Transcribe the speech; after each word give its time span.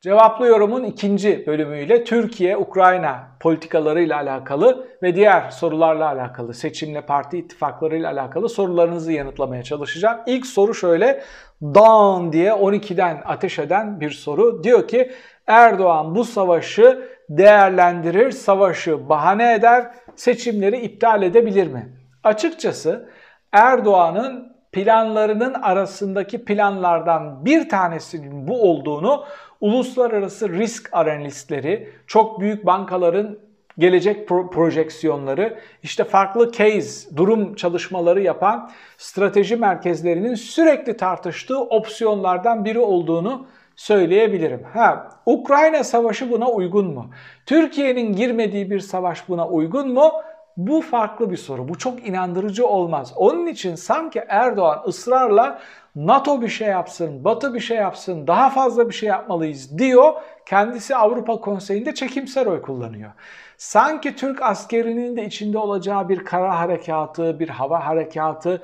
Cevaplı 0.00 0.46
yorumun 0.46 0.84
ikinci 0.84 1.46
bölümüyle 1.46 2.04
Türkiye-Ukrayna 2.04 3.36
politikalarıyla 3.40 4.16
alakalı 4.16 4.88
ve 5.02 5.14
diğer 5.16 5.50
sorularla 5.50 6.06
alakalı, 6.08 6.54
seçimle 6.54 7.00
parti 7.00 7.38
ittifaklarıyla 7.38 8.12
alakalı 8.12 8.48
sorularınızı 8.48 9.12
yanıtlamaya 9.12 9.62
çalışacağım. 9.62 10.18
İlk 10.26 10.46
soru 10.46 10.74
şöyle, 10.74 11.22
Dawn 11.62 12.32
diye 12.32 12.50
12'den 12.50 13.22
ateş 13.24 13.58
eden 13.58 14.00
bir 14.00 14.10
soru. 14.10 14.64
Diyor 14.64 14.88
ki 14.88 15.12
Erdoğan 15.46 16.14
bu 16.14 16.24
savaşı 16.24 17.08
değerlendirir, 17.28 18.30
savaşı 18.30 19.08
bahane 19.08 19.54
eder, 19.54 19.90
seçimleri 20.16 20.76
iptal 20.80 21.22
edebilir 21.22 21.66
mi? 21.66 21.96
Açıkçası 22.24 23.08
Erdoğan'ın 23.52 24.57
planlarının 24.72 25.54
arasındaki 25.54 26.44
planlardan 26.44 27.44
bir 27.44 27.68
tanesinin 27.68 28.48
bu 28.48 28.62
olduğunu 28.62 29.24
uluslararası 29.60 30.48
risk 30.48 30.88
analistleri, 30.92 31.88
çok 32.06 32.40
büyük 32.40 32.66
bankaların 32.66 33.38
gelecek 33.78 34.28
pro- 34.28 34.50
projeksiyonları, 34.50 35.58
işte 35.82 36.04
farklı 36.04 36.52
case, 36.52 37.16
durum 37.16 37.54
çalışmaları 37.54 38.20
yapan 38.20 38.70
strateji 38.98 39.56
merkezlerinin 39.56 40.34
sürekli 40.34 40.96
tartıştığı 40.96 41.60
opsiyonlardan 41.60 42.64
biri 42.64 42.78
olduğunu 42.78 43.46
söyleyebilirim. 43.76 44.62
Ha, 44.72 45.08
Ukrayna 45.26 45.84
savaşı 45.84 46.30
buna 46.30 46.48
uygun 46.48 46.94
mu? 46.94 47.10
Türkiye'nin 47.46 48.12
girmediği 48.12 48.70
bir 48.70 48.80
savaş 48.80 49.28
buna 49.28 49.48
uygun 49.48 49.92
mu? 49.92 50.12
Bu 50.58 50.80
farklı 50.80 51.30
bir 51.30 51.36
soru. 51.36 51.68
Bu 51.68 51.78
çok 51.78 52.06
inandırıcı 52.06 52.66
olmaz. 52.66 53.12
Onun 53.16 53.46
için 53.46 53.74
sanki 53.74 54.22
Erdoğan 54.28 54.82
ısrarla 54.86 55.60
NATO 55.96 56.42
bir 56.42 56.48
şey 56.48 56.68
yapsın, 56.68 57.24
Batı 57.24 57.54
bir 57.54 57.60
şey 57.60 57.76
yapsın, 57.76 58.26
daha 58.26 58.50
fazla 58.50 58.88
bir 58.88 58.94
şey 58.94 59.08
yapmalıyız 59.08 59.78
diyor. 59.78 60.12
Kendisi 60.46 60.96
Avrupa 60.96 61.40
Konseyi'nde 61.40 61.94
çekimser 61.94 62.46
oy 62.46 62.62
kullanıyor. 62.62 63.10
Sanki 63.56 64.16
Türk 64.16 64.42
askerinin 64.42 65.16
de 65.16 65.24
içinde 65.24 65.58
olacağı 65.58 66.08
bir 66.08 66.24
kara 66.24 66.58
harekatı, 66.58 67.40
bir 67.40 67.48
hava 67.48 67.86
harekatı 67.86 68.62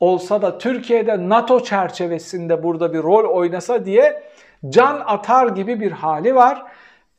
olsa 0.00 0.42
da 0.42 0.58
Türkiye'de 0.58 1.28
NATO 1.28 1.62
çerçevesinde 1.62 2.62
burada 2.62 2.92
bir 2.92 3.02
rol 3.02 3.24
oynasa 3.24 3.84
diye 3.84 4.22
can 4.68 5.02
atar 5.06 5.46
gibi 5.46 5.80
bir 5.80 5.92
hali 5.92 6.34
var. 6.34 6.62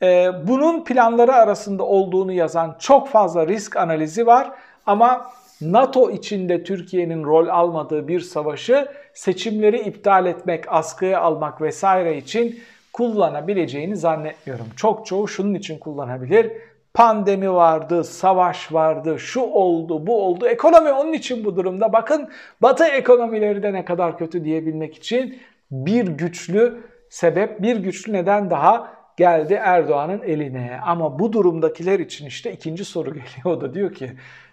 Ee, 0.04 0.32
bunun 0.46 0.84
planları 0.84 1.34
arasında 1.34 1.82
olduğunu 1.82 2.32
yazan 2.32 2.76
çok 2.78 3.08
fazla 3.08 3.46
risk 3.46 3.76
analizi 3.76 4.26
var 4.26 4.50
ama 4.86 5.30
NATO 5.60 6.10
içinde 6.10 6.64
Türkiye'nin 6.64 7.24
rol 7.24 7.48
almadığı 7.48 8.08
bir 8.08 8.20
savaşı 8.20 8.88
seçimleri 9.14 9.80
iptal 9.80 10.26
etmek, 10.26 10.64
askıya 10.68 11.20
almak 11.20 11.60
vesaire 11.60 12.16
için 12.16 12.58
kullanabileceğini 12.92 13.96
zannetmiyorum. 13.96 14.66
Çok 14.76 15.06
çoğu 15.06 15.28
şunun 15.28 15.54
için 15.54 15.78
kullanabilir. 15.78 16.52
Pandemi 16.94 17.52
vardı, 17.52 18.04
savaş 18.04 18.72
vardı, 18.72 19.18
şu 19.18 19.40
oldu, 19.40 20.06
bu 20.06 20.22
oldu. 20.22 20.46
Ekonomi 20.46 20.92
onun 20.92 21.12
için 21.12 21.44
bu 21.44 21.56
durumda. 21.56 21.92
Bakın 21.92 22.28
Batı 22.62 22.84
ekonomileri 22.84 23.62
de 23.62 23.72
ne 23.72 23.84
kadar 23.84 24.18
kötü 24.18 24.44
diyebilmek 24.44 24.96
için 24.96 25.38
bir 25.70 26.08
güçlü 26.08 26.82
sebep, 27.10 27.62
bir 27.62 27.76
güçlü 27.76 28.12
neden 28.12 28.50
daha 28.50 29.03
geldi 29.16 29.54
Erdoğan'ın 29.54 30.22
eline. 30.22 30.80
Ama 30.86 31.18
bu 31.18 31.32
durumdakiler 31.32 31.98
için 31.98 32.26
işte 32.26 32.52
ikinci 32.52 32.84
soru 32.84 33.10
geliyor. 33.14 33.44
O 33.44 33.60
da 33.60 33.74
diyor 33.74 33.92
ki 33.92 34.12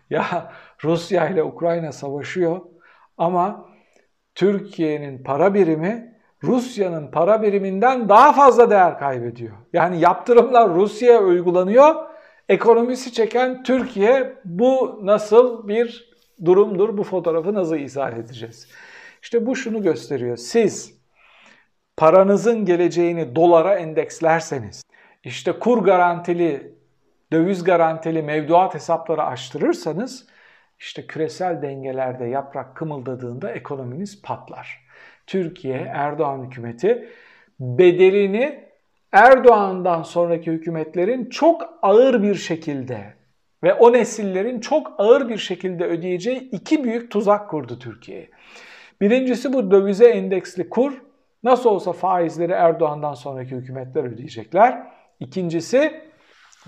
ya 0.10 0.52
Rusya 0.84 1.30
ile 1.30 1.44
Ukrayna 1.44 1.92
savaşıyor 1.92 2.62
ama 3.18 3.66
Türkiye'nin 4.36 5.24
para 5.24 5.54
birimi 5.54 6.12
Rusya'nın 6.44 7.12
para 7.12 7.42
biriminden 7.42 8.10
daha 8.10 8.34
fazla 8.34 8.70
değer 8.70 9.00
kaybediyor. 9.00 9.54
Yani 9.74 10.00
yaptırımlar 10.00 10.76
Rusya'ya 10.76 11.24
uygulanıyor. 11.24 11.96
Ekonomisi 12.50 13.14
çeken 13.14 13.64
Türkiye 13.64 14.34
bu 14.46 15.00
nasıl 15.04 15.68
bir 15.68 16.12
durumdur? 16.46 16.98
Bu 16.98 17.04
fotoğrafı 17.04 17.54
nasıl 17.54 17.76
izah 17.76 18.14
edeceğiz? 18.14 18.68
İşte 19.22 19.46
bu 19.46 19.56
şunu 19.56 19.82
gösteriyor. 19.82 20.38
Siz 20.38 21.01
paranızın 21.98 22.66
geleceğini 22.66 23.36
dolara 23.36 23.76
endekslerseniz, 23.76 24.84
işte 25.24 25.52
kur 25.52 25.84
garantili, 25.84 26.74
döviz 27.34 27.64
garantili 27.64 28.22
mevduat 28.22 28.76
hesapları 28.76 29.24
açtırırsanız, 29.24 30.28
işte 30.80 31.08
küresel 31.08 31.62
dengelerde 31.62 32.26
yaprak 32.26 32.76
kımıldadığında 32.76 33.52
ekonominiz 33.52 34.22
patlar. 34.22 34.86
Türkiye, 35.28 35.78
Erdoğan 35.78 36.44
hükümeti 36.44 37.08
bedelini 37.60 38.72
Erdoğan'dan 39.12 40.04
sonraki 40.04 40.52
hükümetlerin 40.52 41.30
çok 41.30 41.62
ağır 41.82 42.24
bir 42.24 42.36
şekilde 42.36 43.14
ve 43.64 43.74
o 43.74 43.94
nesillerin 43.94 44.60
çok 44.60 44.94
ağır 44.98 45.30
bir 45.30 45.38
şekilde 45.38 45.86
ödeyeceği 45.86 46.40
iki 46.40 46.84
büyük 46.84 47.12
tuzak 47.12 47.50
kurdu 47.50 47.80
Türkiye'ye. 47.80 48.30
Birincisi 49.02 49.54
bu 49.54 49.72
dövize 49.72 50.08
endeksli 50.08 50.70
kur. 50.70 50.94
Nasıl 51.44 51.70
olsa 51.70 51.94
faizleri 51.94 52.52
Erdoğan'dan 52.52 53.14
sonraki 53.14 53.56
hükümetler 53.56 54.04
ödeyecekler. 54.04 54.88
İkincisi 55.20 56.02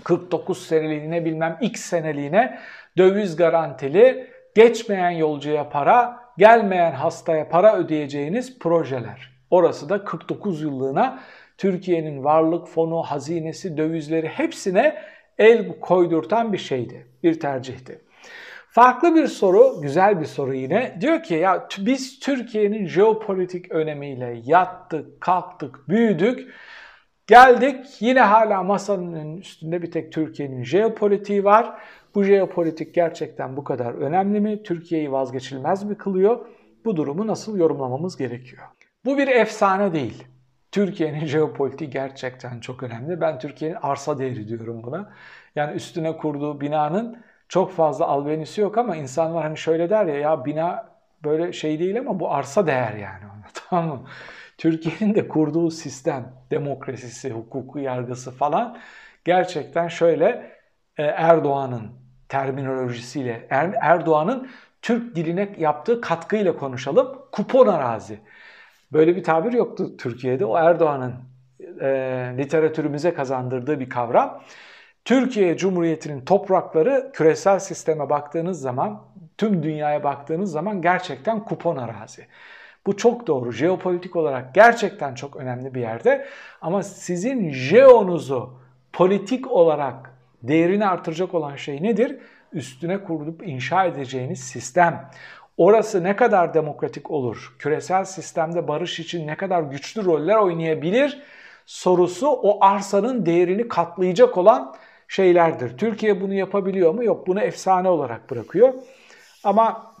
49 0.04 0.66
seneliğine 0.66 1.24
bilmem 1.24 1.58
x 1.60 1.80
seneliğine 1.80 2.58
döviz 2.98 3.36
garantili 3.36 4.30
geçmeyen 4.54 5.10
yolcuya 5.10 5.68
para, 5.68 6.20
gelmeyen 6.38 6.92
hastaya 6.92 7.48
para 7.48 7.76
ödeyeceğiniz 7.76 8.58
projeler. 8.58 9.34
Orası 9.50 9.88
da 9.88 10.04
49 10.04 10.62
yıllığına 10.62 11.20
Türkiye'nin 11.58 12.24
varlık 12.24 12.68
fonu, 12.68 13.02
hazinesi, 13.02 13.76
dövizleri 13.76 14.28
hepsine 14.28 14.96
el 15.38 15.80
koydurtan 15.80 16.52
bir 16.52 16.58
şeydi, 16.58 17.06
bir 17.22 17.40
tercihti. 17.40 18.00
Farklı 18.74 19.14
bir 19.14 19.26
soru, 19.26 19.80
güzel 19.82 20.20
bir 20.20 20.24
soru 20.24 20.54
yine. 20.54 20.98
Diyor 21.00 21.22
ki 21.22 21.34
ya 21.34 21.68
biz 21.78 22.18
Türkiye'nin 22.18 22.86
jeopolitik 22.86 23.72
önemiyle 23.72 24.40
yattık, 24.44 25.20
kalktık, 25.20 25.88
büyüdük. 25.88 26.54
Geldik 27.26 27.86
yine 28.00 28.20
hala 28.20 28.62
masanın 28.62 29.36
üstünde 29.36 29.82
bir 29.82 29.90
tek 29.90 30.12
Türkiye'nin 30.12 30.64
jeopolitiği 30.64 31.44
var. 31.44 31.80
Bu 32.14 32.24
jeopolitik 32.24 32.94
gerçekten 32.94 33.56
bu 33.56 33.64
kadar 33.64 33.94
önemli 33.94 34.40
mi? 34.40 34.62
Türkiye'yi 34.62 35.12
vazgeçilmez 35.12 35.84
mi 35.84 35.96
kılıyor? 35.96 36.46
Bu 36.84 36.96
durumu 36.96 37.26
nasıl 37.26 37.58
yorumlamamız 37.58 38.16
gerekiyor? 38.16 38.62
Bu 39.04 39.18
bir 39.18 39.28
efsane 39.28 39.92
değil. 39.92 40.24
Türkiye'nin 40.72 41.26
jeopolitiği 41.26 41.90
gerçekten 41.90 42.60
çok 42.60 42.82
önemli. 42.82 43.20
Ben 43.20 43.38
Türkiye'nin 43.38 43.78
arsa 43.82 44.18
değeri 44.18 44.48
diyorum 44.48 44.82
buna. 44.82 45.12
Yani 45.56 45.74
üstüne 45.74 46.16
kurduğu 46.16 46.60
binanın 46.60 47.24
çok 47.48 47.72
fazla 47.72 48.06
albenisi 48.06 48.60
yok 48.60 48.78
ama 48.78 48.96
insanlar 48.96 49.42
hani 49.42 49.58
şöyle 49.58 49.90
der 49.90 50.06
ya 50.06 50.14
ya 50.14 50.44
bina 50.44 50.88
böyle 51.24 51.52
şey 51.52 51.78
değil 51.78 51.98
ama 51.98 52.20
bu 52.20 52.32
arsa 52.34 52.66
değer 52.66 52.94
yani 52.94 53.24
ona 53.24 53.46
tamam 53.54 53.88
mı? 53.88 54.08
Türkiye'nin 54.58 55.14
de 55.14 55.28
kurduğu 55.28 55.70
sistem, 55.70 56.32
demokrasisi, 56.50 57.30
hukuku 57.30 57.78
yargısı 57.78 58.30
falan 58.30 58.78
gerçekten 59.24 59.88
şöyle 59.88 60.52
e, 60.96 61.02
Erdoğan'ın 61.02 61.92
terminolojisiyle, 62.28 63.46
er, 63.50 63.74
Erdoğan'ın 63.80 64.48
Türk 64.82 65.16
diline 65.16 65.54
yaptığı 65.58 66.00
katkıyla 66.00 66.56
konuşalım. 66.56 67.18
Kupon 67.32 67.66
arazi. 67.66 68.20
Böyle 68.92 69.16
bir 69.16 69.24
tabir 69.24 69.52
yoktu 69.52 69.96
Türkiye'de. 69.96 70.44
O 70.44 70.58
Erdoğan'ın 70.58 71.14
e, 71.80 72.34
literatürümüze 72.38 73.14
kazandırdığı 73.14 73.80
bir 73.80 73.88
kavram. 73.88 74.42
Türkiye 75.04 75.56
Cumhuriyeti'nin 75.56 76.20
toprakları 76.20 77.10
küresel 77.12 77.58
sisteme 77.58 78.10
baktığınız 78.10 78.60
zaman, 78.60 79.02
tüm 79.38 79.62
dünyaya 79.62 80.04
baktığınız 80.04 80.52
zaman 80.52 80.82
gerçekten 80.82 81.44
kupon 81.44 81.76
arazi. 81.76 82.26
Bu 82.86 82.96
çok 82.96 83.26
doğru. 83.26 83.52
Jeopolitik 83.52 84.16
olarak 84.16 84.54
gerçekten 84.54 85.14
çok 85.14 85.36
önemli 85.36 85.74
bir 85.74 85.80
yerde. 85.80 86.26
Ama 86.60 86.82
sizin 86.82 87.50
jeonuzu 87.50 88.58
politik 88.92 89.50
olarak 89.50 90.14
değerini 90.42 90.86
artıracak 90.86 91.34
olan 91.34 91.56
şey 91.56 91.82
nedir? 91.82 92.18
Üstüne 92.52 93.04
kurup 93.04 93.48
inşa 93.48 93.84
edeceğiniz 93.84 94.40
sistem. 94.40 95.10
Orası 95.56 96.04
ne 96.04 96.16
kadar 96.16 96.54
demokratik 96.54 97.10
olur? 97.10 97.56
Küresel 97.58 98.04
sistemde 98.04 98.68
barış 98.68 99.00
için 99.00 99.26
ne 99.26 99.36
kadar 99.36 99.62
güçlü 99.62 100.04
roller 100.04 100.36
oynayabilir? 100.36 101.22
Sorusu 101.66 102.28
o 102.28 102.64
arsanın 102.64 103.26
değerini 103.26 103.68
katlayacak 103.68 104.38
olan 104.38 104.74
şeylerdir. 105.14 105.78
Türkiye 105.78 106.20
bunu 106.20 106.34
yapabiliyor 106.34 106.94
mu? 106.94 107.04
Yok 107.04 107.26
bunu 107.26 107.40
efsane 107.40 107.88
olarak 107.88 108.30
bırakıyor. 108.30 108.74
Ama 109.44 109.94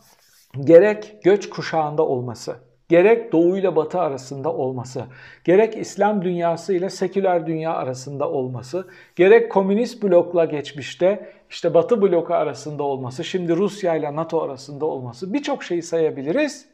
gerek 0.60 1.16
göç 1.24 1.48
kuşağında 1.48 2.06
olması, 2.06 2.56
gerek 2.88 3.32
Doğu 3.32 3.58
ile 3.58 3.76
Batı 3.76 4.00
arasında 4.00 4.52
olması, 4.52 5.04
gerek 5.44 5.76
İslam 5.76 6.22
dünyası 6.22 6.74
ile 6.74 6.90
seküler 6.90 7.46
dünya 7.46 7.74
arasında 7.74 8.30
olması, 8.30 8.88
gerek 9.16 9.52
komünist 9.52 10.02
blokla 10.02 10.44
geçmişte 10.44 11.32
işte 11.50 11.74
Batı 11.74 12.02
bloku 12.02 12.34
arasında 12.34 12.82
olması, 12.82 13.24
şimdi 13.24 13.56
Rusya 13.56 13.94
ile 13.94 14.16
NATO 14.16 14.42
arasında 14.42 14.86
olması 14.86 15.32
birçok 15.32 15.64
şeyi 15.64 15.82
sayabiliriz. 15.82 16.66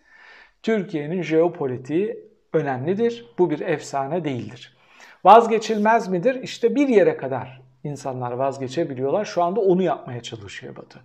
Türkiye'nin 0.63 1.23
jeopolitiği 1.23 2.19
önemlidir. 2.53 3.27
Bu 3.39 3.51
bir 3.51 3.61
efsane 3.61 4.25
değildir. 4.25 4.77
Vazgeçilmez 5.25 6.09
midir? 6.09 6.43
İşte 6.43 6.75
bir 6.75 6.89
yere 6.89 7.17
kadar 7.17 7.70
insanlar 7.85 8.33
vazgeçebiliyorlar. 8.33 9.25
Şu 9.25 9.43
anda 9.43 9.61
onu 9.61 9.83
yapmaya 9.83 10.23
çalışıyor 10.23 10.77
Batı. 10.77 10.99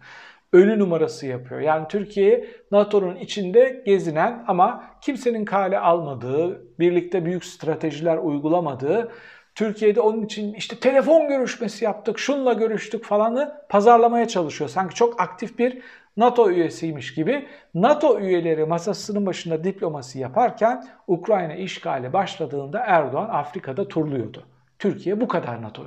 Ölü 0.54 0.80
numarası 0.80 1.27
yapıyor. 1.27 1.62
Yani 1.62 1.88
Türkiye 1.88 2.48
NATO'nun 2.72 3.16
içinde 3.16 3.83
gezinen 3.86 4.44
ama 4.48 4.83
kimsenin 5.01 5.45
kale 5.45 5.80
almadığı, 5.80 6.62
birlikte 6.80 7.25
büyük 7.25 7.45
stratejiler 7.45 8.18
uygulamadığı, 8.18 9.12
Türkiye'de 9.56 10.01
onun 10.01 10.22
için 10.22 10.54
işte 10.54 10.75
telefon 10.80 11.27
görüşmesi 11.27 11.86
yaptık, 11.86 12.19
şunla 12.19 12.54
görüştük 12.54 13.06
falanı 13.06 13.62
pazarlamaya 13.69 14.27
çalışıyor. 14.27 14.69
Sanki 14.69 14.95
çok 14.95 15.22
aktif 15.22 15.60
bir 15.60 15.81
NATO 16.18 16.51
üyesiymiş 16.51 17.13
gibi 17.13 17.48
NATO 17.74 18.19
üyeleri 18.19 18.66
masasının 18.66 19.25
başında 19.25 19.63
diplomasi 19.63 20.19
yaparken 20.19 20.88
Ukrayna 21.07 21.54
işgali 21.54 22.13
başladığında 22.13 22.80
Erdoğan 22.80 23.30
Afrika'da 23.30 23.88
turluyordu. 23.88 24.44
Türkiye 24.80 25.22
bu 25.22 25.27
kadar 25.27 25.62
NATO 25.62 25.81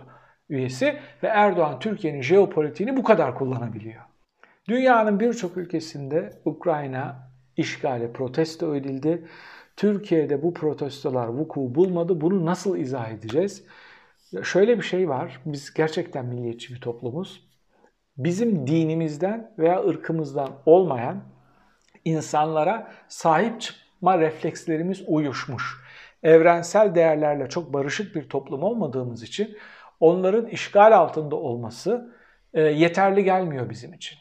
üyesi 0.49 0.99
ve 1.23 1.27
Erdoğan 1.27 1.79
Türkiye'nin 1.79 2.23
jeopolitiğini 2.23 2.97
bu 2.97 3.03
kadar 3.03 3.35
kullanabiliyor. 3.35 4.03
Dünyanın 4.69 5.21
birçok 5.21 5.57
ülkesinde 5.57 6.33
Ukrayna 6.45 7.31
işgali 7.57 8.13
protesto 8.13 8.77
edildi. 8.77 9.25
Türkiye'de 9.77 10.43
bu 10.43 10.55
protestolar 10.55 11.29
vuku 11.29 11.75
bulmadı. 11.75 12.21
Bunu 12.21 12.47
nasıl 12.47 12.77
izah 12.77 13.11
edeceğiz? 13.11 13.65
Şöyle 14.43 14.79
bir 14.79 14.83
şey 14.83 15.09
var. 15.09 15.41
Biz 15.47 15.75
gerçekten 15.75 16.27
milliyetçi 16.27 16.75
bir 16.75 16.81
toplumuz. 16.81 17.49
Bizim 18.17 18.67
dinimizden 18.67 19.55
veya 19.59 19.85
ırkımızdan 19.89 20.49
olmayan 20.67 21.23
insanlara 22.05 22.93
sahip 23.09 23.61
çıkma 23.61 24.19
reflekslerimiz 24.19 25.03
uyuşmuş. 25.07 25.77
Evrensel 26.23 26.95
değerlerle 26.95 27.49
çok 27.49 27.73
barışık 27.73 28.15
bir 28.15 28.29
toplum 28.29 28.63
olmadığımız 28.63 29.23
için 29.23 29.57
onların 30.01 30.47
işgal 30.47 30.97
altında 30.99 31.37
olması 31.37 32.15
e, 32.55 32.63
yeterli 32.63 33.25
gelmiyor 33.25 33.71
bizim 33.71 33.95
için. 33.95 34.19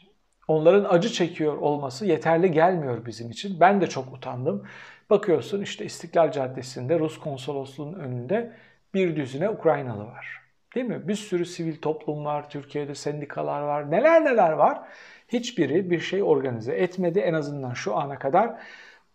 Onların 0.47 0.85
acı 0.89 1.09
çekiyor 1.09 1.57
olması 1.57 2.05
yeterli 2.05 2.51
gelmiyor 2.51 3.05
bizim 3.05 3.31
için. 3.31 3.59
Ben 3.59 3.81
de 3.81 3.87
çok 3.87 4.13
utandım. 4.13 4.67
Bakıyorsun 5.09 5.61
işte 5.61 5.85
İstiklal 5.85 6.31
Caddesi'nde 6.31 6.99
Rus 6.99 7.19
konsolosluğunun 7.19 7.99
önünde 7.99 8.53
bir 8.93 9.15
düzine 9.15 9.49
Ukraynalı 9.49 10.05
var. 10.05 10.41
Değil 10.75 10.85
mi? 10.85 11.07
Bir 11.07 11.15
sürü 11.15 11.45
sivil 11.45 11.81
toplum 11.81 12.25
var, 12.25 12.49
Türkiye'de 12.49 12.95
sendikalar 12.95 13.61
var, 13.61 13.91
neler 13.91 14.25
neler 14.25 14.51
var. 14.51 14.81
Hiçbiri 15.27 15.89
bir 15.89 15.99
şey 15.99 16.23
organize 16.23 16.75
etmedi 16.75 17.19
en 17.19 17.33
azından 17.33 17.73
şu 17.73 17.95
ana 17.95 18.19
kadar. 18.19 18.61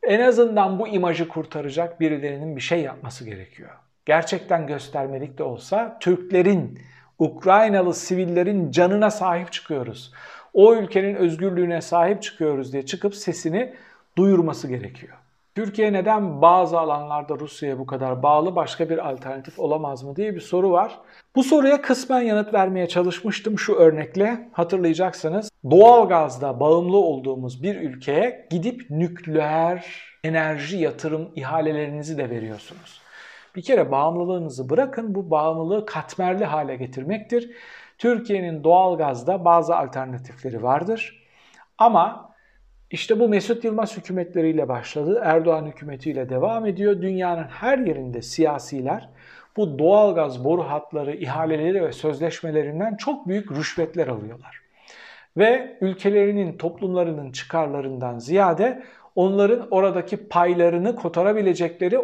En 0.03 0.20
azından 0.20 0.79
bu 0.79 0.88
imajı 0.88 1.29
kurtaracak 1.29 2.00
birilerinin 2.00 2.56
bir 2.56 2.61
şey 2.61 2.81
yapması 2.81 3.25
gerekiyor. 3.25 3.70
Gerçekten 4.04 4.66
göstermelik 4.66 5.38
de 5.38 5.43
olsa 5.43 5.96
Türklerin, 6.00 6.78
Ukraynalı 7.19 7.94
sivillerin 7.94 8.70
canına 8.70 9.10
sahip 9.10 9.52
çıkıyoruz. 9.52 10.12
O 10.52 10.75
ülkenin 10.75 11.14
özgürlüğüne 11.14 11.81
sahip 11.81 12.22
çıkıyoruz 12.22 12.72
diye 12.72 12.87
çıkıp 12.87 13.14
sesini 13.14 13.75
duyurması 14.19 14.69
gerekiyor. 14.69 15.16
Türkiye 15.54 15.93
neden 15.93 16.43
bazı 16.43 16.78
alanlarda 16.78 17.38
Rusya'ya 17.38 17.78
bu 17.78 17.87
kadar 17.87 18.22
bağlı 18.22 18.56
başka 18.56 18.90
bir 18.90 19.10
alternatif 19.10 19.58
olamaz 19.58 20.02
mı 20.02 20.16
diye 20.16 20.34
bir 20.34 20.40
soru 20.40 20.70
var. 20.70 20.99
Bu 21.37 21.43
soruya 21.43 21.82
kısmen 21.82 22.20
yanıt 22.20 22.54
vermeye 22.54 22.88
çalışmıştım 22.88 23.58
şu 23.58 23.75
örnekle. 23.75 24.49
Hatırlayacaksınız 24.52 25.50
doğal 25.70 26.08
gazda 26.08 26.60
bağımlı 26.60 26.96
olduğumuz 26.96 27.62
bir 27.62 27.76
ülkeye 27.76 28.46
gidip 28.50 28.90
nükleer 28.90 29.87
enerji 30.25 30.76
yatırım 30.76 31.28
ihalelerinizi 31.37 32.19
de 32.19 32.31
veriyorsunuz. 32.31 33.01
Bir 33.56 33.62
kere 33.62 33.90
bağımlılığınızı 33.90 34.70
bırakın 34.70 35.14
bu 35.14 35.31
bağımlılığı 35.31 35.87
katmerli 35.87 36.44
hale 36.44 36.76
getirmektir. 36.76 37.50
Türkiye'nin 37.99 38.64
doğal 38.64 38.99
gazda 38.99 39.44
bazı 39.44 39.76
alternatifleri 39.76 40.62
vardır. 40.62 41.26
Ama 41.78 42.34
işte 42.90 43.20
bu 43.20 43.28
Mesut 43.28 43.64
Yılmaz 43.64 43.96
hükümetleriyle 43.96 44.69
başladı. 44.69 45.20
Erdoğan 45.25 45.66
hükümetiyle 45.66 46.28
devam 46.28 46.66
ediyor. 46.66 47.02
Dünyanın 47.02 47.44
her 47.44 47.78
yerinde 47.78 48.22
siyasiler 48.22 49.08
bu 49.56 49.78
doğalgaz 49.78 50.44
boru 50.44 50.62
hatları, 50.62 51.14
ihaleleri 51.14 51.84
ve 51.84 51.93
sözleşmelerinden 51.93 52.96
çok 52.96 53.28
büyük 53.28 53.52
rüşvetler 53.52 54.08
alıyorlar. 54.08 54.62
Ve 55.37 55.78
ülkelerinin, 55.81 56.58
toplumlarının 56.58 57.32
çıkarlarından 57.32 58.19
ziyade 58.19 58.82
onların 59.14 59.69
oradaki 59.70 60.28
paylarını 60.28 60.96
kotarabilecekleri 60.96 61.99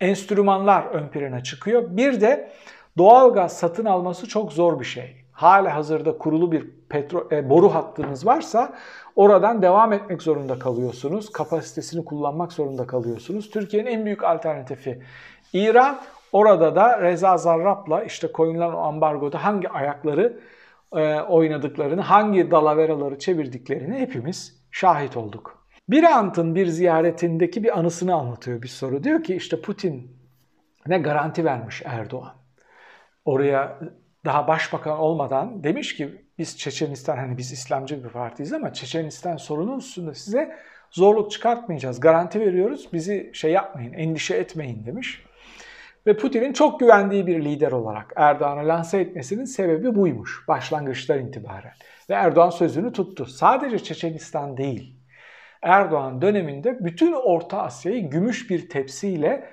enstrümanlar 0.00 0.84
ön 0.84 1.08
plana 1.08 1.42
çıkıyor. 1.42 1.82
Bir 1.88 2.20
de 2.20 2.52
doğalgaz 2.98 3.58
satın 3.58 3.84
alması 3.84 4.28
çok 4.28 4.52
zor 4.52 4.80
bir 4.80 4.84
şey 4.84 5.20
hala 5.40 5.74
hazırda 5.74 6.18
kurulu 6.18 6.52
bir 6.52 6.70
petro, 6.88 7.28
e, 7.32 7.50
boru 7.50 7.74
hattınız 7.74 8.26
varsa 8.26 8.72
oradan 9.16 9.62
devam 9.62 9.92
etmek 9.92 10.22
zorunda 10.22 10.58
kalıyorsunuz. 10.58 11.32
Kapasitesini 11.32 12.04
kullanmak 12.04 12.52
zorunda 12.52 12.86
kalıyorsunuz. 12.86 13.50
Türkiye'nin 13.50 13.90
en 13.90 14.04
büyük 14.04 14.24
alternatifi 14.24 15.02
İran. 15.52 16.00
Orada 16.32 16.76
da 16.76 17.00
Reza 17.02 17.36
Zarrab'la 17.36 18.04
işte 18.04 18.32
koyulan 18.32 18.74
o 18.74 18.78
ambargoda 18.78 19.44
hangi 19.44 19.68
ayakları 19.68 20.40
e, 20.96 21.20
oynadıklarını, 21.20 22.00
hangi 22.00 22.50
dalaveraları 22.50 23.18
çevirdiklerini 23.18 23.98
hepimiz 23.98 24.60
şahit 24.70 25.16
olduk. 25.16 25.59
Bir 25.90 26.04
antın 26.04 26.54
bir 26.54 26.66
ziyaretindeki 26.66 27.64
bir 27.64 27.78
anısını 27.78 28.14
anlatıyor 28.14 28.62
bir 28.62 28.68
soru. 28.68 29.04
Diyor 29.04 29.22
ki 29.22 29.34
işte 29.34 29.60
Putin 29.60 30.16
ne 30.86 30.98
garanti 30.98 31.44
vermiş 31.44 31.82
Erdoğan. 31.84 32.32
Oraya 33.24 33.78
daha 34.24 34.48
başbakan 34.48 34.98
olmadan 34.98 35.64
demiş 35.64 35.96
ki 35.96 36.24
biz 36.38 36.58
Çeçenistan 36.58 37.16
hani 37.16 37.38
biz 37.38 37.52
İslamcı 37.52 38.04
bir 38.04 38.08
partiyiz 38.08 38.52
ama 38.52 38.72
Çeçenistan 38.72 39.36
sorunu 39.36 39.78
üstünde 39.78 40.14
size 40.14 40.56
zorluk 40.90 41.30
çıkartmayacağız. 41.30 42.00
Garanti 42.00 42.40
veriyoruz. 42.40 42.92
Bizi 42.92 43.30
şey 43.34 43.52
yapmayın, 43.52 43.92
endişe 43.92 44.36
etmeyin 44.36 44.86
demiş. 44.86 45.24
Ve 46.06 46.16
Putin'in 46.16 46.52
çok 46.52 46.80
güvendiği 46.80 47.26
bir 47.26 47.44
lider 47.44 47.72
olarak 47.72 48.12
Erdoğan'ı 48.16 48.68
lanse 48.68 49.00
etmesinin 49.00 49.44
sebebi 49.44 49.94
buymuş 49.94 50.48
başlangıçtan 50.48 51.26
itibaren. 51.26 51.72
Ve 52.10 52.14
Erdoğan 52.14 52.50
sözünü 52.50 52.92
tuttu. 52.92 53.26
Sadece 53.26 53.78
Çeçenistan 53.78 54.56
değil. 54.56 54.99
Erdoğan 55.62 56.22
döneminde 56.22 56.84
bütün 56.84 57.12
Orta 57.12 57.62
Asya'yı 57.62 58.10
gümüş 58.10 58.50
bir 58.50 58.68
tepsiyle 58.68 59.50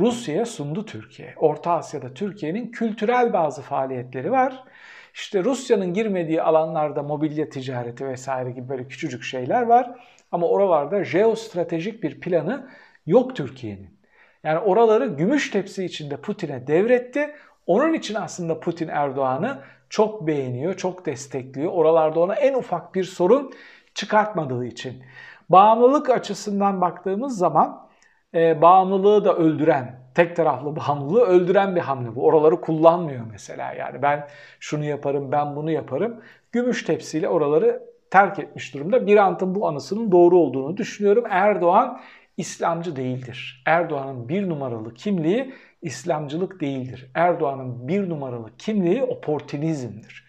Rusya'ya 0.00 0.46
sundu 0.46 0.84
Türkiye. 0.84 1.34
Orta 1.36 1.72
Asya'da 1.72 2.14
Türkiye'nin 2.14 2.70
kültürel 2.70 3.32
bazı 3.32 3.62
faaliyetleri 3.62 4.30
var. 4.30 4.64
İşte 5.14 5.44
Rusya'nın 5.44 5.94
girmediği 5.94 6.42
alanlarda 6.42 7.02
mobilya 7.02 7.48
ticareti 7.48 8.06
vesaire 8.06 8.50
gibi 8.50 8.68
böyle 8.68 8.88
küçücük 8.88 9.22
şeyler 9.22 9.62
var. 9.62 10.00
Ama 10.32 10.48
oralarda 10.48 11.04
jeostratejik 11.04 12.02
bir 12.02 12.20
planı 12.20 12.68
yok 13.06 13.36
Türkiye'nin. 13.36 13.96
Yani 14.44 14.58
oraları 14.58 15.06
gümüş 15.06 15.50
tepsi 15.50 15.84
içinde 15.84 16.16
Putin'e 16.16 16.66
devretti. 16.66 17.34
Onun 17.66 17.94
için 17.94 18.14
aslında 18.14 18.60
Putin 18.60 18.88
Erdoğan'ı 18.88 19.62
çok 19.90 20.26
beğeniyor, 20.26 20.74
çok 20.74 21.06
destekliyor. 21.06 21.72
Oralarda 21.72 22.20
ona 22.20 22.34
en 22.34 22.54
ufak 22.54 22.94
bir 22.94 23.04
sorun 23.04 23.52
çıkartmadığı 23.94 24.64
için. 24.64 25.02
Bağımlılık 25.50 26.10
açısından 26.10 26.80
baktığımız 26.80 27.38
zaman 27.38 27.88
e, 28.34 28.62
bağımlılığı 28.62 29.24
da 29.24 29.36
öldüren, 29.36 30.00
tek 30.14 30.36
taraflı 30.36 30.76
bağımlılığı 30.76 31.24
öldüren 31.24 31.76
bir 31.76 31.80
hamle 31.80 32.14
bu. 32.14 32.24
Oraları 32.24 32.60
kullanmıyor 32.60 33.24
mesela 33.32 33.72
yani 33.72 34.02
ben 34.02 34.28
şunu 34.60 34.84
yaparım, 34.84 35.32
ben 35.32 35.56
bunu 35.56 35.70
yaparım. 35.70 36.20
Gümüş 36.52 36.82
tepsiyle 36.82 37.28
oraları 37.28 37.82
terk 38.10 38.38
etmiş 38.38 38.74
durumda. 38.74 39.06
Bir 39.06 39.16
antın 39.16 39.54
bu 39.54 39.68
anısının 39.68 40.12
doğru 40.12 40.38
olduğunu 40.38 40.76
düşünüyorum. 40.76 41.24
Erdoğan 41.30 42.00
İslamcı 42.36 42.96
değildir. 42.96 43.62
Erdoğan'ın 43.66 44.28
bir 44.28 44.48
numaralı 44.48 44.94
kimliği 44.94 45.54
İslamcılık 45.82 46.60
değildir. 46.60 47.10
Erdoğan'ın 47.14 47.88
bir 47.88 48.08
numaralı 48.08 48.56
kimliği 48.58 49.02
oportunizmdir. 49.02 50.25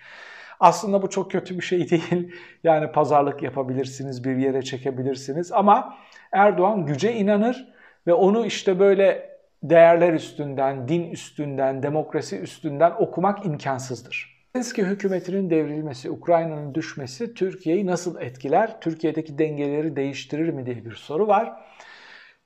Aslında 0.59 1.01
bu 1.01 1.09
çok 1.09 1.31
kötü 1.31 1.55
bir 1.55 1.63
şey 1.63 1.89
değil. 1.89 2.33
Yani 2.63 2.91
pazarlık 2.91 3.43
yapabilirsiniz, 3.43 4.23
bir 4.23 4.35
yere 4.35 4.61
çekebilirsiniz 4.61 5.51
ama 5.51 5.97
Erdoğan 6.31 6.85
güce 6.85 7.13
inanır 7.13 7.73
ve 8.07 8.13
onu 8.13 8.45
işte 8.45 8.79
böyle 8.79 9.37
değerler 9.63 10.13
üstünden, 10.13 10.87
din 10.87 11.11
üstünden, 11.11 11.83
demokrasi 11.83 12.39
üstünden 12.39 12.91
okumak 12.99 13.45
imkansızdır. 13.45 14.37
Zelenski 14.53 14.83
hükümetinin 14.83 15.49
devrilmesi, 15.49 16.11
Ukrayna'nın 16.11 16.75
düşmesi 16.75 17.33
Türkiye'yi 17.33 17.85
nasıl 17.85 18.21
etkiler? 18.21 18.81
Türkiye'deki 18.81 19.37
dengeleri 19.37 19.95
değiştirir 19.95 20.49
mi 20.49 20.65
diye 20.65 20.85
bir 20.85 20.95
soru 20.95 21.27
var. 21.27 21.53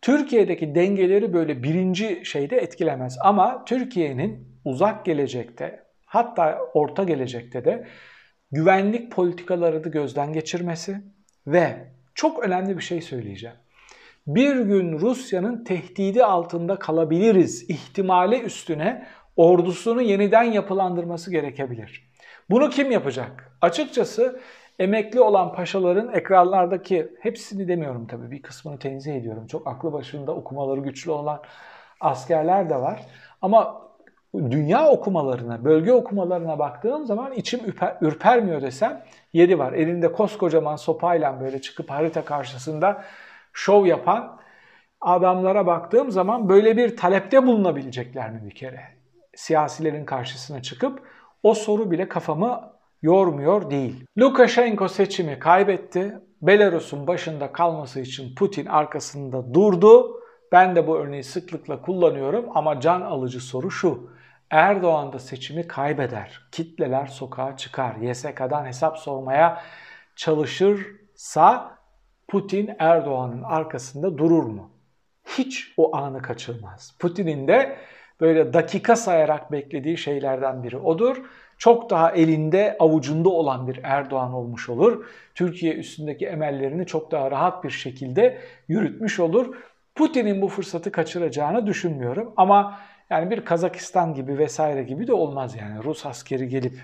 Türkiye'deki 0.01 0.75
dengeleri 0.75 1.33
böyle 1.33 1.63
birinci 1.63 2.21
şeyde 2.25 2.57
etkilemez 2.57 3.17
ama 3.23 3.65
Türkiye'nin 3.65 4.47
uzak 4.65 5.05
gelecekte 5.05 5.83
hatta 6.11 6.59
orta 6.73 7.03
gelecekte 7.03 7.65
de 7.65 7.87
güvenlik 8.51 9.11
politikalarını 9.11 9.91
gözden 9.91 10.33
geçirmesi 10.33 11.01
ve 11.47 11.91
çok 12.15 12.43
önemli 12.43 12.77
bir 12.77 12.83
şey 12.83 13.01
söyleyeceğim 13.01 13.57
bir 14.27 14.55
gün 14.55 14.99
Rusya'nın 14.99 15.63
tehdidi 15.63 16.23
altında 16.23 16.75
kalabiliriz 16.75 17.69
ihtimali 17.69 18.41
üstüne 18.41 19.07
ordusunu 19.35 20.01
yeniden 20.01 20.43
yapılandırması 20.43 21.31
gerekebilir. 21.31 22.11
Bunu 22.49 22.69
kim 22.69 22.91
yapacak? 22.91 23.57
Açıkçası 23.61 24.39
emekli 24.79 25.21
olan 25.21 25.53
paşaların 25.53 26.13
ekranlardaki 26.13 27.11
hepsini 27.19 27.67
demiyorum 27.67 28.07
tabii 28.07 28.31
bir 28.31 28.41
kısmını 28.41 28.79
tenzih 28.79 29.15
ediyorum. 29.15 29.47
Çok 29.47 29.67
aklı 29.67 29.93
başında 29.93 30.31
okumaları 30.35 30.79
güçlü 30.79 31.11
olan 31.11 31.41
askerler 31.99 32.69
de 32.69 32.75
var. 32.75 33.05
Ama 33.41 33.90
dünya 34.33 34.87
okumalarına, 34.87 35.65
bölge 35.65 35.93
okumalarına 35.93 36.59
baktığım 36.59 37.05
zaman 37.05 37.31
içim 37.33 37.65
ürper, 37.65 37.97
ürpermiyor 38.01 38.61
desem 38.61 39.03
yeri 39.33 39.59
var. 39.59 39.73
Elinde 39.73 40.11
koskocaman 40.11 40.75
sopayla 40.75 41.41
böyle 41.41 41.61
çıkıp 41.61 41.89
harita 41.89 42.25
karşısında 42.25 43.03
şov 43.53 43.85
yapan 43.85 44.39
adamlara 45.01 45.65
baktığım 45.65 46.11
zaman 46.11 46.49
böyle 46.49 46.77
bir 46.77 46.97
talepte 46.97 47.47
bulunabilecekler 47.47 48.31
mi 48.31 48.41
bir 48.45 48.55
kere? 48.55 48.81
Siyasilerin 49.35 50.05
karşısına 50.05 50.61
çıkıp 50.61 51.01
o 51.43 51.53
soru 51.53 51.91
bile 51.91 52.07
kafamı 52.07 52.71
yormuyor 53.01 53.69
değil. 53.69 54.05
Lukashenko 54.17 54.87
seçimi 54.87 55.39
kaybetti. 55.39 56.17
Belarus'un 56.41 57.07
başında 57.07 57.51
kalması 57.51 57.99
için 57.99 58.35
Putin 58.35 58.65
arkasında 58.65 59.53
durdu. 59.53 60.21
Ben 60.51 60.75
de 60.75 60.87
bu 60.87 60.97
örneği 60.97 61.23
sıklıkla 61.23 61.81
kullanıyorum 61.81 62.45
ama 62.55 62.79
can 62.79 63.01
alıcı 63.01 63.39
soru 63.39 63.71
şu. 63.71 64.11
Erdoğan 64.51 65.13
da 65.13 65.19
seçimi 65.19 65.67
kaybeder. 65.67 66.41
Kitleler 66.51 67.05
sokağa 67.05 67.57
çıkar. 67.57 67.95
YSK'dan 67.95 68.65
hesap 68.65 68.97
sormaya 68.97 69.61
çalışırsa 70.15 71.77
Putin 72.27 72.71
Erdoğan'ın 72.79 73.43
arkasında 73.43 74.17
durur 74.17 74.43
mu? 74.43 74.71
Hiç 75.27 75.73
o 75.77 75.95
anı 75.95 76.21
kaçırmaz. 76.21 76.95
Putin'in 76.99 77.47
de 77.47 77.77
böyle 78.21 78.53
dakika 78.53 78.95
sayarak 78.95 79.51
beklediği 79.51 79.97
şeylerden 79.97 80.63
biri 80.63 80.77
odur. 80.77 81.21
Çok 81.57 81.89
daha 81.89 82.11
elinde 82.11 82.75
avucunda 82.79 83.29
olan 83.29 83.67
bir 83.67 83.79
Erdoğan 83.83 84.33
olmuş 84.33 84.69
olur. 84.69 85.05
Türkiye 85.35 85.73
üstündeki 85.73 86.27
emellerini 86.27 86.85
çok 86.85 87.11
daha 87.11 87.31
rahat 87.31 87.63
bir 87.63 87.69
şekilde 87.69 88.41
yürütmüş 88.67 89.19
olur. 89.19 89.55
Putin'in 89.95 90.41
bu 90.41 90.47
fırsatı 90.47 90.91
kaçıracağını 90.91 91.67
düşünmüyorum 91.67 92.33
ama 92.37 92.79
yani 93.11 93.31
bir 93.31 93.45
Kazakistan 93.45 94.13
gibi 94.13 94.37
vesaire 94.37 94.83
gibi 94.83 95.07
de 95.07 95.13
olmaz 95.13 95.55
yani. 95.55 95.83
Rus 95.83 96.05
askeri 96.05 96.49
gelip 96.49 96.79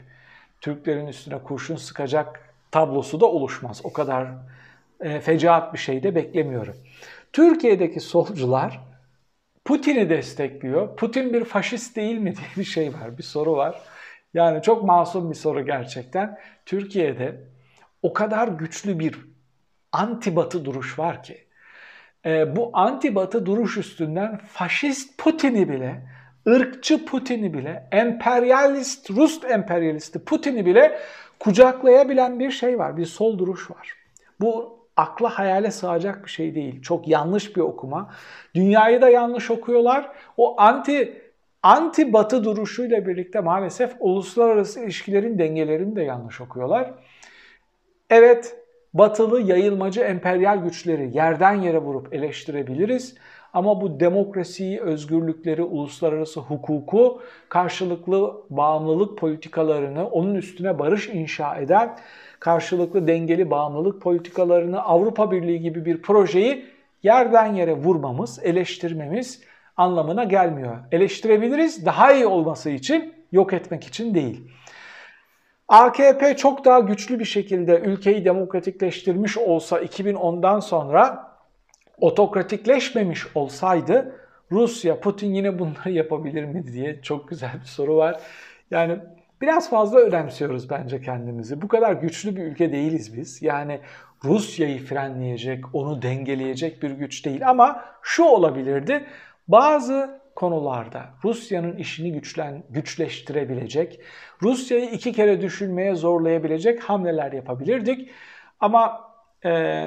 Türklerin 0.62 1.08
üstüne 1.08 1.38
kurşun 1.44 1.76
sıkacak 1.76 2.54
tablosu 2.72 3.20
da 3.20 3.26
oluşmaz. 3.26 3.82
O 3.84 3.94
kadar 3.94 4.28
e, 5.02 5.20
fecaat 5.20 5.74
bir 5.74 5.78
şey 5.78 6.04
de 6.04 6.16
beklemiyorum. 6.16 6.76
Türkiye'deki 7.34 8.00
solcular 8.00 8.80
Putin'i 9.66 10.10
destekliyor. 10.10 10.96
Putin 10.96 11.34
bir 11.34 11.46
faşist 11.46 11.96
değil 11.96 12.18
mi 12.18 12.36
diye 12.36 12.48
bir 12.58 12.64
şey 12.64 12.94
var, 12.94 13.18
bir 13.18 13.24
soru 13.24 13.54
var. 13.54 13.82
Yani 14.34 14.62
çok 14.62 14.84
masum 14.84 15.30
bir 15.30 15.36
soru 15.36 15.66
gerçekten. 15.66 16.40
Türkiye'de 16.66 17.42
o 18.02 18.14
kadar 18.14 18.48
güçlü 18.48 19.00
bir 19.00 19.20
anti-batı 19.94 20.66
duruş 20.66 21.00
var 21.00 21.24
ki 21.24 21.48
e, 22.26 22.56
bu 22.56 22.72
anti-batı 22.74 23.46
duruş 23.46 23.78
üstünden 23.78 24.38
faşist 24.38 25.18
Putin'i 25.18 25.70
bile, 25.70 26.02
ırkçı 26.48 27.06
Putin'i 27.06 27.54
bile, 27.54 27.88
emperyalist, 27.92 29.12
Rus 29.12 29.44
emperyalisti 29.44 30.20
Putin'i 30.20 30.66
bile 30.66 31.00
kucaklayabilen 31.40 32.40
bir 32.40 32.52
şey 32.52 32.80
var, 32.80 32.98
bir 32.98 33.06
sol 33.06 33.38
duruş 33.38 33.72
var. 33.72 33.94
Bu 34.42 34.78
akla 34.98 35.30
hayale 35.30 35.72
sığacak 35.72 36.26
bir 36.26 36.30
şey 36.30 36.56
değil. 36.56 36.82
Çok 36.82 37.08
yanlış 37.08 37.56
bir 37.56 37.62
okuma. 37.62 38.14
Dünyayı 38.56 39.02
da 39.02 39.10
yanlış 39.10 39.52
okuyorlar. 39.52 40.12
O 40.38 40.62
anti 40.62 41.22
anti 41.64 42.14
batı 42.14 42.44
duruşuyla 42.44 43.08
birlikte 43.08 43.40
maalesef 43.40 43.96
uluslararası 44.00 44.84
ilişkilerin 44.84 45.40
dengelerini 45.40 45.96
de 45.96 46.02
yanlış 46.02 46.42
okuyorlar. 46.42 46.94
Evet, 48.10 48.56
batılı 48.94 49.42
yayılmacı 49.42 50.02
emperyal 50.02 50.64
güçleri 50.64 51.18
yerden 51.18 51.54
yere 51.54 51.78
vurup 51.78 52.14
eleştirebiliriz. 52.14 53.16
Ama 53.54 53.82
bu 53.82 54.00
demokrasiyi, 54.00 54.82
özgürlükleri, 54.82 55.64
uluslararası 55.64 56.40
hukuku, 56.40 57.22
karşılıklı 57.50 58.34
bağımlılık 58.50 59.18
politikalarını, 59.18 60.08
onun 60.08 60.36
üstüne 60.36 60.80
barış 60.80 61.10
inşa 61.10 61.56
eden 61.56 61.98
karşılıklı 62.40 63.08
dengeli 63.08 63.50
bağımlılık 63.50 64.02
politikalarını, 64.02 64.84
Avrupa 64.84 65.32
Birliği 65.32 65.62
gibi 65.62 65.86
bir 65.86 66.02
projeyi 66.02 66.66
yerden 67.04 67.54
yere 67.54 67.74
vurmamız, 67.74 68.40
eleştirmemiz 68.44 69.42
anlamına 69.78 70.24
gelmiyor. 70.24 70.78
Eleştirebiliriz 70.92 71.86
daha 71.86 72.14
iyi 72.14 72.26
olması 72.26 72.70
için, 72.70 73.14
yok 73.32 73.54
etmek 73.54 73.84
için 73.84 74.14
değil. 74.14 74.48
AKP 75.68 76.38
çok 76.38 76.66
daha 76.66 76.80
güçlü 76.80 77.20
bir 77.20 77.26
şekilde 77.26 77.80
ülkeyi 77.80 78.26
demokratikleştirmiş 78.26 79.38
olsa 79.38 79.80
2010'dan 79.80 80.60
sonra 80.60 81.27
otokratikleşmemiş 82.02 83.36
olsaydı 83.36 84.16
Rusya, 84.52 85.00
Putin 85.00 85.34
yine 85.34 85.60
bunları 85.60 85.92
yapabilir 85.92 86.44
mi 86.44 86.68
diye 86.74 87.02
çok 87.02 87.30
güzel 87.30 87.54
bir 87.62 87.68
soru 87.68 87.96
var. 87.96 88.22
Yani 88.72 89.00
biraz 89.42 89.70
fazla 89.70 90.00
önemsiyoruz 90.00 90.70
bence 90.70 91.02
kendimizi. 91.02 91.62
Bu 91.62 91.68
kadar 91.68 91.94
güçlü 91.94 92.36
bir 92.36 92.44
ülke 92.44 92.72
değiliz 92.72 93.18
biz. 93.18 93.42
Yani 93.42 93.80
Rusya'yı 94.24 94.86
frenleyecek, 94.86 95.76
onu 95.76 96.02
dengeleyecek 96.02 96.84
bir 96.84 96.92
güç 96.92 97.26
değil. 97.26 97.50
Ama 97.50 97.86
şu 98.02 98.24
olabilirdi. 98.24 99.06
Bazı 99.48 100.20
konularda 100.36 101.06
Rusya'nın 101.24 101.76
işini 101.76 102.12
güçlen, 102.14 102.64
güçleştirebilecek, 102.70 104.00
Rusya'yı 104.42 104.90
iki 104.90 105.14
kere 105.14 105.42
düşünmeye 105.42 105.96
zorlayabilecek 105.96 106.84
hamleler 106.84 107.32
yapabilirdik. 107.32 108.10
Ama 108.60 109.12
e, 109.46 109.84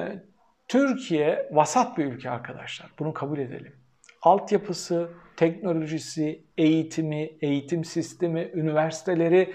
Türkiye 0.71 1.49
vasat 1.51 1.97
bir 1.97 2.05
ülke 2.05 2.29
arkadaşlar. 2.29 2.91
Bunu 2.99 3.13
kabul 3.13 3.39
edelim. 3.39 3.75
Altyapısı, 4.21 5.09
teknolojisi, 5.37 6.43
eğitimi, 6.57 7.29
eğitim 7.41 7.85
sistemi, 7.85 8.51
üniversiteleri, 8.53 9.53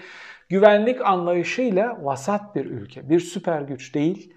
güvenlik 0.49 1.01
anlayışıyla 1.05 2.05
vasat 2.05 2.55
bir 2.55 2.65
ülke. 2.65 3.09
Bir 3.09 3.19
süper 3.19 3.61
güç 3.61 3.95
değil, 3.95 4.33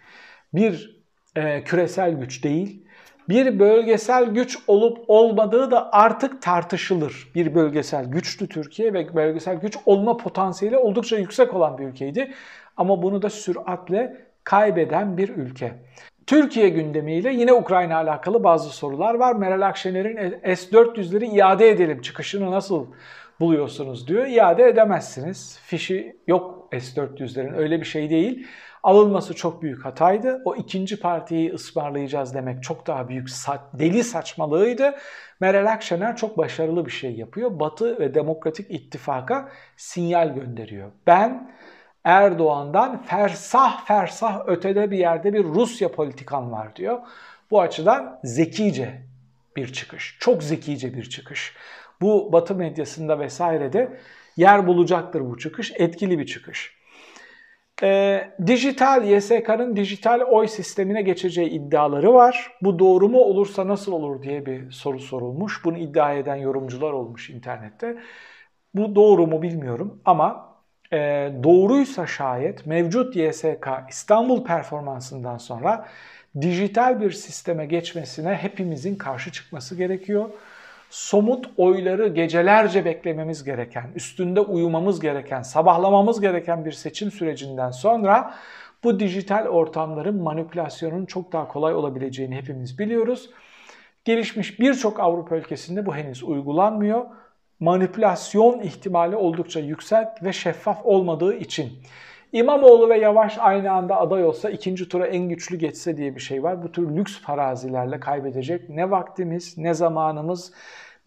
bir 0.55 1.03
e, 1.37 1.65
küresel 1.65 2.13
güç 2.13 2.45
değil 2.45 2.87
bir 3.29 3.59
bölgesel 3.59 4.25
güç 4.25 4.59
olup 4.67 5.05
olmadığı 5.09 5.71
da 5.71 5.93
artık 5.93 6.43
tartışılır. 6.43 7.29
Bir 7.35 7.55
bölgesel 7.55 8.05
güçlü 8.05 8.49
Türkiye 8.49 8.93
ve 8.93 9.15
bölgesel 9.15 9.57
güç 9.57 9.77
olma 9.87 10.17
potansiyeli 10.17 10.77
oldukça 10.77 11.19
yüksek 11.19 11.55
olan 11.55 11.79
bir 11.79 11.85
ülkeydi. 11.85 12.35
Ama 12.77 13.03
bunu 13.03 13.23
da 13.23 13.31
süratle 13.31 14.17
kaybeden 14.45 15.17
bir 15.17 15.29
ülke. 15.29 15.73
Türkiye 16.31 16.69
gündemiyle 16.69 17.33
yine 17.33 17.53
Ukrayna 17.53 17.97
alakalı 17.97 18.45
bazı 18.45 18.71
sorular 18.71 19.15
var. 19.15 19.35
Meral 19.35 19.67
Akşener'in 19.67 20.17
S-400'leri 20.55 21.25
iade 21.25 21.71
edelim 21.71 22.01
çıkışını 22.01 22.51
nasıl 22.51 22.87
buluyorsunuz 23.41 24.09
diyor. 24.09 24.27
İade 24.27 24.65
edemezsiniz. 24.65 25.59
Fişi 25.63 26.17
yok 26.27 26.69
S-400'lerin 26.73 27.57
öyle 27.57 27.81
bir 27.81 27.87
şey 27.87 28.11
değil. 28.11 28.47
Alınması 28.83 29.35
çok 29.35 29.63
büyük 29.63 29.85
hataydı. 29.85 30.43
O 30.45 30.57
ikinci 30.57 31.01
partiyi 31.01 31.53
ısmarlayacağız 31.53 32.35
demek 32.35 32.63
çok 32.63 32.87
daha 32.87 33.09
büyük 33.09 33.29
deli 33.73 34.05
saçmalığıydı. 34.05 34.95
Meral 35.41 35.73
Akşener 35.73 36.17
çok 36.17 36.39
başarılı 36.39 36.87
bir 36.87 36.91
şey 36.91 37.13
yapıyor. 37.13 37.61
Batı 37.61 37.99
ve 37.99 38.15
Demokratik 38.15 38.71
İttifak'a 38.71 39.49
sinyal 39.77 40.35
gönderiyor. 40.35 40.91
Ben 41.07 41.51
Erdoğan'dan 42.05 43.03
fersah 43.03 43.87
fersah 43.87 44.43
ötede 44.47 44.91
bir 44.91 44.99
yerde 44.99 45.33
bir 45.33 45.45
Rusya 45.45 45.93
politikan 45.93 46.53
var 46.53 46.77
diyor. 46.77 46.99
Bu 47.51 47.61
açıdan 47.61 48.21
zekice 48.25 49.03
bir 49.57 49.73
çıkış. 49.73 50.17
Çok 50.21 50.43
zekice 50.43 50.95
bir 50.95 51.05
çıkış. 51.05 51.55
Bu 52.01 52.33
Batı 52.33 52.55
medyasında 52.55 53.19
vesairede 53.19 54.01
yer 54.37 54.67
bulacaktır 54.67 55.21
bu 55.21 55.39
çıkış. 55.39 55.73
Etkili 55.77 56.19
bir 56.19 56.27
çıkış. 56.27 56.81
E, 57.83 58.21
dijital 58.47 59.05
YSK'nın 59.05 59.77
dijital 59.77 60.21
oy 60.21 60.49
sistemine 60.49 61.03
geçeceği 61.03 61.49
iddiaları 61.49 62.15
var. 62.15 62.53
Bu 62.63 62.79
doğru 62.79 63.09
mu 63.09 63.19
olursa 63.19 63.69
nasıl 63.69 63.93
olur 63.93 64.23
diye 64.23 64.47
bir 64.47 64.71
soru 64.71 65.01
sorulmuş. 65.01 65.65
Bunu 65.65 65.79
iddia 65.79 66.13
eden 66.15 66.37
yorumcular 66.37 66.93
olmuş 66.93 67.31
internette. 67.31 67.99
Bu 68.75 68.95
doğru 68.95 69.27
mu 69.27 69.43
bilmiyorum 69.43 70.01
ama 70.05 70.50
e, 70.93 71.33
doğruysa 71.45 72.07
şayet 72.07 72.67
mevcut 72.67 73.17
YSK 73.17 73.69
İstanbul 73.89 74.45
performansından 74.45 75.39
sonra 75.39 75.87
dijital 76.41 77.01
bir 77.01 77.11
sisteme 77.11 77.67
geçmesine 77.67 78.35
hepimizin 78.35 78.97
karşı 78.97 79.33
çıkması 79.33 79.77
gerekiyor 79.77 80.31
somut 80.91 81.51
oyları 81.57 82.09
gecelerce 82.09 82.85
beklememiz 82.85 83.45
gereken, 83.45 83.91
üstünde 83.95 84.41
uyumamız 84.41 85.01
gereken, 85.01 85.43
sabahlamamız 85.43 86.21
gereken 86.21 86.65
bir 86.65 86.73
seçim 86.73 87.11
sürecinden 87.11 87.71
sonra 87.71 88.35
bu 88.85 89.01
dijital 89.01 89.47
ortamların 89.47 90.23
manipülasyonun 90.23 91.07
çok 91.07 91.33
daha 91.33 91.49
kolay 91.49 91.75
olabileceğini 91.75 92.37
hepimiz 92.37 92.79
biliyoruz. 92.79 93.31
Gelişmiş 94.05 94.61
birçok 94.61 95.01
Avrupa 95.01 95.37
ülkesinde 95.37 95.87
bu 95.87 95.97
henüz 95.97 96.23
uygulanmıyor. 96.23 97.07
Manipülasyon 97.61 98.61
ihtimali 98.61 99.17
oldukça 99.17 99.61
yüksek 99.61 100.09
ve 100.23 100.33
şeffaf 100.33 100.87
olmadığı 100.87 101.35
için. 101.35 101.73
İmamoğlu 102.33 102.89
ve 102.89 102.99
Yavaş 102.99 103.39
aynı 103.39 103.73
anda 103.73 104.01
aday 104.01 104.25
olsa 104.25 104.51
ikinci 104.51 104.89
tura 104.89 105.07
en 105.07 105.29
güçlü 105.29 105.57
geçse 105.57 105.97
diye 105.97 106.15
bir 106.15 106.21
şey 106.21 106.43
var. 106.43 106.63
Bu 106.63 106.73
tür 106.73 106.97
lüks 106.97 107.21
farazilerle 107.21 108.01
kaybedecek 108.01 108.69
ne 108.69 108.91
vaktimiz, 108.91 109.59
ne 109.59 109.75
zamanımız, 109.75 110.53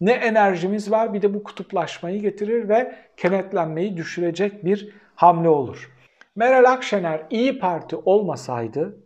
ne 0.00 0.12
enerjimiz 0.12 0.90
var. 0.90 1.14
Bir 1.14 1.22
de 1.22 1.34
bu 1.34 1.44
kutuplaşmayı 1.44 2.20
getirir 2.20 2.68
ve 2.68 2.94
kenetlenmeyi 3.16 3.96
düşürecek 3.96 4.64
bir 4.64 4.88
hamle 5.14 5.48
olur. 5.48 5.90
Meral 6.36 6.72
Akşener 6.72 7.22
İyi 7.30 7.58
Parti 7.58 7.96
olmasaydı 7.96 8.96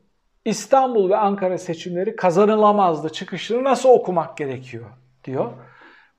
İstanbul 0.44 1.10
ve 1.10 1.16
Ankara 1.16 1.58
seçimleri 1.58 2.16
kazanılamazdı. 2.16 3.08
Çıkışını 3.08 3.64
nasıl 3.64 3.88
okumak 3.88 4.36
gerekiyor 4.36 4.86
diyor. 5.24 5.52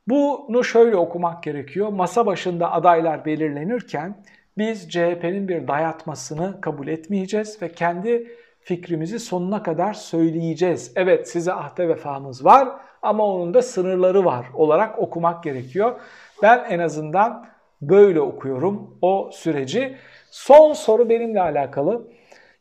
Bunu 0.10 0.64
şöyle 0.64 0.96
okumak 0.96 1.44
gerekiyor. 1.44 1.90
Masa 1.90 2.26
başında 2.26 2.72
adaylar 2.72 3.26
belirlenirken 3.26 4.16
biz 4.58 4.90
CHP'nin 4.90 5.48
bir 5.48 5.68
dayatmasını 5.68 6.62
kabul 6.62 6.88
etmeyeceğiz 6.88 7.62
ve 7.62 7.72
kendi 7.72 8.28
fikrimizi 8.60 9.20
sonuna 9.20 9.64
kadar 9.64 9.94
söyleyeceğiz. 9.94 10.92
Evet 10.96 11.30
size 11.30 11.54
ahde 11.54 11.90
vefamız 11.90 12.46
var 12.46 12.70
ama 13.02 13.26
onun 13.26 13.54
da 13.54 13.62
sınırları 13.62 14.26
var 14.26 14.46
olarak 14.54 15.00
okumak 15.00 15.44
gerekiyor. 15.44 16.00
Ben 16.42 16.66
en 16.70 16.80
azından 16.80 17.46
böyle 17.82 18.22
okuyorum 18.22 18.98
o 19.02 19.30
süreci. 19.34 19.96
Son 20.32 20.74
soru 20.74 21.10
benimle 21.10 21.42
alakalı. 21.42 22.08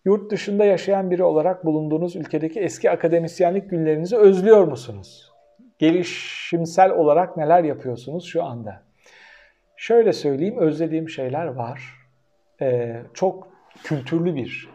Yurt 0.05 0.31
dışında 0.31 0.65
yaşayan 0.65 1.11
biri 1.11 1.25
olarak 1.25 1.65
bulunduğunuz 1.65 2.17
ülkedeki 2.17 2.61
eski 2.61 2.91
akademisyenlik 2.91 3.71
günlerinizi 3.71 4.17
özlüyor 4.17 4.65
musunuz? 4.65 5.28
Gelişimsel 5.79 6.91
olarak 6.91 7.37
neler 7.37 7.65
yapıyorsunuz 7.65 8.25
şu 8.25 8.45
anda? 8.45 8.83
Şöyle 9.77 10.13
söyleyeyim, 10.13 10.59
özlediğim 10.59 11.09
şeyler 11.09 11.47
var. 11.47 11.83
Ee, 12.61 13.03
çok 13.15 13.49
kültürlü 13.85 14.35
bir 14.35 14.69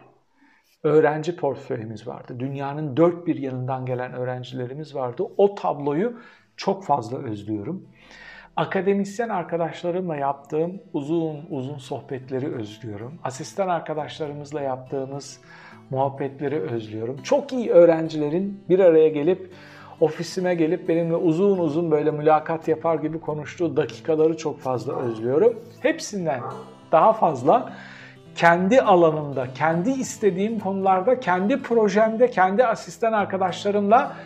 öğrenci 0.82 1.36
portföyümüz 1.36 2.06
vardı. 2.06 2.36
Dünyanın 2.38 2.96
dört 2.96 3.26
bir 3.26 3.36
yanından 3.36 3.86
gelen 3.86 4.12
öğrencilerimiz 4.12 4.94
vardı. 4.94 5.24
O 5.36 5.54
tabloyu 5.54 6.20
çok 6.56 6.84
fazla 6.84 7.18
özlüyorum. 7.18 7.88
Akademisyen 8.56 9.28
arkadaşlarımla 9.28 10.16
yaptığım 10.16 10.82
uzun 10.92 11.46
uzun 11.50 11.78
sohbetleri 11.78 12.54
özlüyorum. 12.54 13.18
Asistan 13.24 13.68
arkadaşlarımızla 13.68 14.60
yaptığımız 14.60 15.40
muhabbetleri 15.90 16.60
özlüyorum. 16.60 17.22
Çok 17.22 17.52
iyi 17.52 17.70
öğrencilerin 17.70 18.64
bir 18.68 18.78
araya 18.78 19.08
gelip 19.08 19.52
ofisime 20.00 20.54
gelip 20.54 20.88
benimle 20.88 21.16
uzun 21.16 21.58
uzun 21.58 21.90
böyle 21.90 22.10
mülakat 22.10 22.68
yapar 22.68 22.94
gibi 22.94 23.20
konuştuğu 23.20 23.76
dakikaları 23.76 24.36
çok 24.36 24.60
fazla 24.60 24.96
özlüyorum. 24.96 25.60
Hepsinden 25.80 26.40
daha 26.92 27.12
fazla 27.12 27.72
kendi 28.36 28.80
alanımda, 28.80 29.46
kendi 29.54 29.90
istediğim 29.90 30.58
konularda, 30.58 31.20
kendi 31.20 31.62
projemde, 31.62 32.30
kendi 32.30 32.66
asistan 32.66 33.12
arkadaşlarımla 33.12 34.16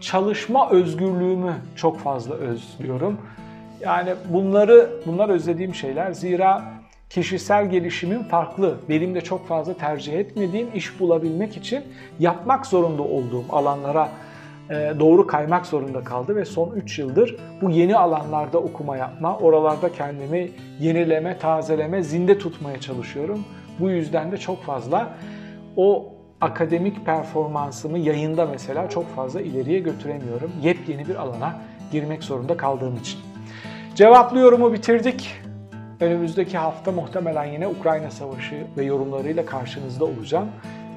çalışma 0.00 0.70
özgürlüğümü 0.70 1.54
çok 1.76 1.98
fazla 1.98 2.34
özlüyorum. 2.34 3.18
Yani 3.80 4.14
bunları 4.28 4.90
bunlar 5.06 5.28
özlediğim 5.28 5.74
şeyler. 5.74 6.12
Zira 6.12 6.62
kişisel 7.10 7.70
gelişimin 7.70 8.22
farklı, 8.22 8.74
benim 8.88 9.14
de 9.14 9.20
çok 9.20 9.48
fazla 9.48 9.74
tercih 9.74 10.12
etmediğim 10.12 10.68
iş 10.74 11.00
bulabilmek 11.00 11.56
için 11.56 11.84
yapmak 12.18 12.66
zorunda 12.66 13.02
olduğum 13.02 13.44
alanlara 13.50 14.08
doğru 14.70 15.26
kaymak 15.26 15.66
zorunda 15.66 16.04
kaldı 16.04 16.36
ve 16.36 16.44
son 16.44 16.70
3 16.70 16.98
yıldır 16.98 17.36
bu 17.62 17.70
yeni 17.70 17.96
alanlarda 17.96 18.58
okuma 18.58 18.96
yapma, 18.96 19.38
oralarda 19.38 19.92
kendimi 19.92 20.50
yenileme, 20.80 21.38
tazeleme, 21.38 22.02
zinde 22.02 22.38
tutmaya 22.38 22.80
çalışıyorum. 22.80 23.44
Bu 23.80 23.90
yüzden 23.90 24.32
de 24.32 24.38
çok 24.38 24.62
fazla 24.62 25.14
o 25.76 26.12
akademik 26.40 27.06
performansımı 27.06 27.98
yayında 27.98 28.46
mesela 28.46 28.88
çok 28.88 29.16
fazla 29.16 29.40
ileriye 29.40 29.78
götüremiyorum. 29.78 30.52
Yepyeni 30.62 31.08
bir 31.08 31.14
alana 31.14 31.58
girmek 31.92 32.24
zorunda 32.24 32.56
kaldığım 32.56 32.96
için. 32.96 33.20
Cevaplı 33.94 34.38
yorumu 34.38 34.72
bitirdik. 34.72 35.34
Önümüzdeki 36.00 36.58
hafta 36.58 36.92
muhtemelen 36.92 37.44
yine 37.44 37.68
Ukrayna 37.68 38.10
Savaşı 38.10 38.66
ve 38.76 38.84
yorumlarıyla 38.84 39.46
karşınızda 39.46 40.04
olacağım. 40.04 40.48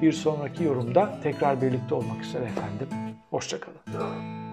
Bir 0.02 0.12
sonraki 0.12 0.64
yorumda 0.64 1.14
tekrar 1.22 1.62
birlikte 1.62 1.94
olmak 1.94 2.22
üzere 2.22 2.44
efendim. 2.44 3.03
Hoşçakalın. 3.34 4.43